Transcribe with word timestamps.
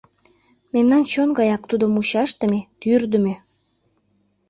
Мемнан 0.73 1.03
чон 1.11 1.29
гаяк 1.37 1.61
тудо 1.69 1.85
мучашдыме, 1.93 2.59
тӱрдымӧ. 2.79 3.35